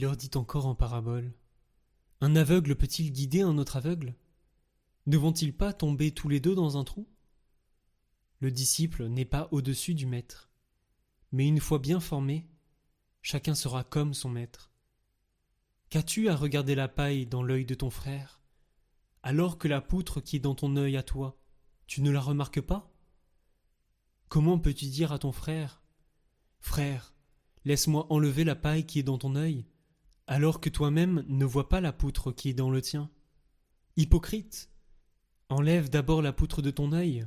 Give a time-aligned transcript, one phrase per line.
[0.00, 1.34] Il leur dit encore en parabole.
[2.22, 4.14] Un aveugle peut-il guider un autre aveugle?
[5.04, 7.06] Ne vont-ils pas tomber tous les deux dans un trou?
[8.38, 10.48] Le disciple n'est pas au-dessus du maître,
[11.32, 12.48] mais une fois bien formé,
[13.20, 14.72] chacun sera comme son maître.
[15.90, 18.40] Qu'as-tu à regarder la paille dans l'œil de ton frère,
[19.22, 21.38] alors que la poutre qui est dans ton œil à toi,
[21.86, 22.90] tu ne la remarques pas?
[24.30, 25.82] Comment peux-tu dire à ton frère
[26.58, 27.12] Frère,
[27.66, 29.66] laisse-moi enlever la paille qui est dans ton œil,
[30.30, 33.10] alors que toi-même ne vois pas la poutre qui est dans le tien
[33.96, 34.70] Hypocrite
[35.48, 37.26] Enlève d'abord la poutre de ton œil.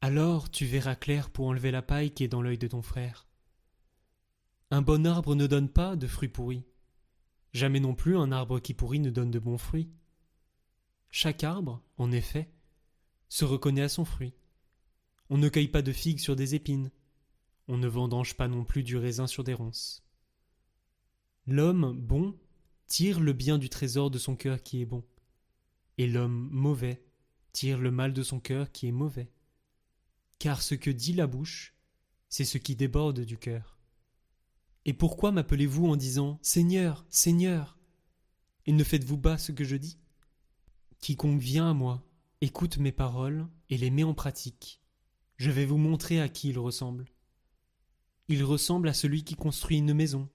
[0.00, 3.28] Alors tu verras clair pour enlever la paille qui est dans l'œil de ton frère.
[4.70, 6.64] Un bon arbre ne donne pas de fruits pourris.
[7.52, 9.90] Jamais non plus un arbre qui pourrit ne donne de bons fruits.
[11.10, 12.50] Chaque arbre, en effet,
[13.28, 14.32] se reconnaît à son fruit.
[15.28, 16.90] On ne cueille pas de figues sur des épines.
[17.66, 20.07] On ne vendange pas non plus du raisin sur des ronces.
[21.50, 22.38] L'homme bon
[22.88, 25.02] tire le bien du trésor de son cœur qui est bon,
[25.96, 27.02] et l'homme mauvais
[27.54, 29.32] tire le mal de son cœur qui est mauvais.
[30.38, 31.74] Car ce que dit la bouche,
[32.28, 33.78] c'est ce qui déborde du cœur.
[34.84, 37.78] Et pourquoi m'appelez-vous en disant Seigneur, Seigneur
[38.66, 39.96] Et ne faites-vous pas ce que je dis?
[41.00, 42.06] Quiconque vient à moi,
[42.42, 44.82] écoute mes paroles et les met en pratique.
[45.38, 47.06] Je vais vous montrer à qui il ressemble.
[48.28, 50.28] Il ressemble à celui qui construit une maison.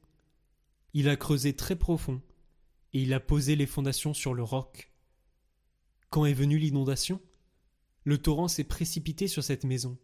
[0.93, 2.21] Il a creusé très profond,
[2.93, 4.91] et il a posé les fondations sur le roc.
[6.09, 7.19] Quand est venue l'inondation?
[8.03, 9.97] Le torrent s'est précipité sur cette maison,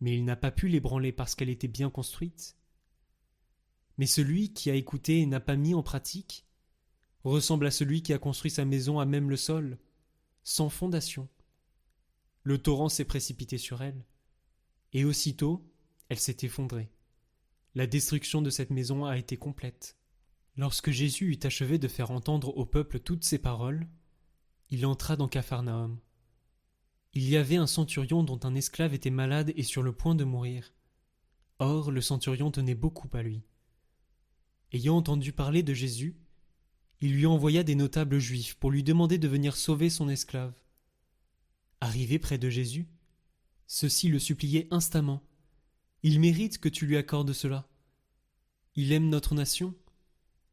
[0.00, 2.56] mais il n'a pas pu l'ébranler parce qu'elle était bien construite.
[3.98, 6.46] Mais celui qui a écouté et n'a pas mis en pratique
[7.24, 9.78] ressemble à celui qui a construit sa maison à même le sol,
[10.44, 11.28] sans fondation.
[12.44, 14.04] Le torrent s'est précipité sur elle,
[14.92, 15.68] et aussitôt
[16.08, 16.92] elle s'est effondrée.
[17.76, 19.98] La destruction de cette maison a été complète.
[20.56, 23.86] Lorsque Jésus eut achevé de faire entendre au peuple toutes ces paroles,
[24.70, 25.98] il entra dans Capharnaüm.
[27.12, 30.24] Il y avait un centurion dont un esclave était malade et sur le point de
[30.24, 30.72] mourir.
[31.58, 33.42] Or le centurion tenait beaucoup à lui.
[34.72, 36.16] Ayant entendu parler de Jésus,
[37.02, 40.54] il lui envoya des notables juifs pour lui demander de venir sauver son esclave.
[41.82, 42.88] Arrivé près de Jésus,
[43.66, 45.22] ceux-ci le suppliaient instamment.
[46.08, 47.68] Il mérite que tu lui accordes cela.
[48.76, 49.74] Il aime notre nation.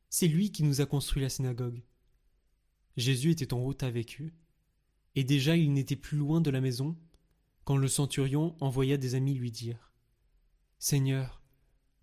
[0.09, 1.84] C'est lui qui nous a construit la synagogue.
[2.97, 4.34] Jésus était en route avec eux,
[5.14, 6.97] et déjà il n'était plus loin de la maison
[7.66, 9.91] quand le centurion envoya des amis lui dire
[10.80, 11.44] Seigneur,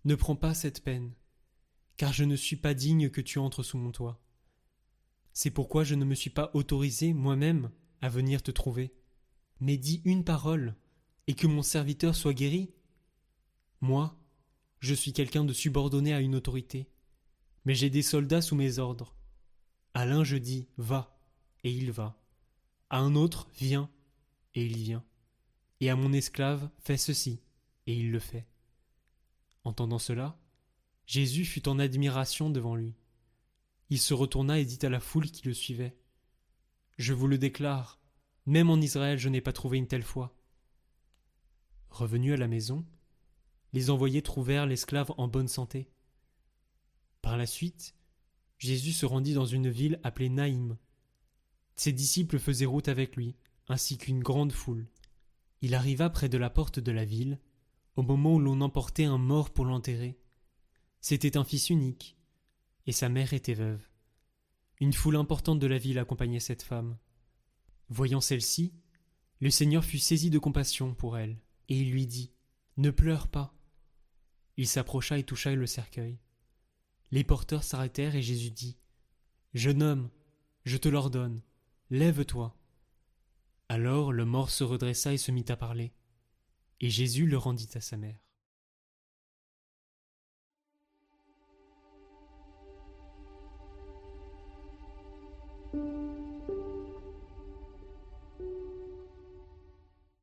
[0.05, 1.13] ne prends pas cette peine,
[1.97, 4.23] car je ne suis pas digne que tu entres sous mon toit.
[5.33, 7.69] C'est pourquoi je ne me suis pas autorisé moi-même
[7.99, 8.93] à venir te trouver.
[9.59, 10.77] Mais dis une parole,
[11.27, 12.71] et que mon serviteur soit guéri.
[13.81, 14.15] Moi,
[14.79, 16.87] je suis quelqu'un de subordonné à une autorité,
[17.65, 19.15] mais j'ai des soldats sous mes ordres.
[19.93, 21.19] À l'un je dis va,
[21.63, 22.17] et il va.
[22.89, 23.89] À un autre viens,
[24.53, 25.03] et il vient.
[25.79, 27.41] Et à mon esclave fais ceci,
[27.87, 28.47] et il le fait.
[29.63, 30.37] Entendant cela,
[31.05, 32.95] Jésus fut en admiration devant lui.
[33.89, 35.97] Il se retourna et dit à la foule qui le suivait
[36.97, 37.99] Je vous le déclare,
[38.45, 40.35] même en Israël je n'ai pas trouvé une telle foi.
[41.89, 42.85] Revenus à la maison,
[43.73, 45.89] les envoyés trouvèrent l'esclave en bonne santé.
[47.21, 47.95] Par la suite,
[48.57, 50.77] Jésus se rendit dans une ville appelée Naïm.
[51.75, 53.35] Ses disciples faisaient route avec lui,
[53.67, 54.87] ainsi qu'une grande foule.
[55.61, 57.39] Il arriva près de la porte de la ville,
[57.95, 60.19] au moment où l'on emportait un mort pour l'enterrer.
[60.99, 62.17] C'était un fils unique,
[62.85, 63.87] et sa mère était veuve.
[64.79, 66.97] Une foule importante de la ville accompagnait cette femme.
[67.89, 68.73] Voyant celle-ci,
[69.39, 71.39] le Seigneur fut saisi de compassion pour elle,
[71.69, 72.31] et il lui dit
[72.77, 73.53] Ne pleure pas.
[74.61, 76.19] Il s'approcha et toucha le cercueil.
[77.09, 78.77] Les porteurs s'arrêtèrent et Jésus dit
[79.55, 80.11] Jeune homme,
[80.65, 81.41] je te l'ordonne,
[81.89, 82.55] lève-toi.
[83.69, 85.93] Alors le mort se redressa et se mit à parler,
[86.79, 88.19] et Jésus le rendit à sa mère.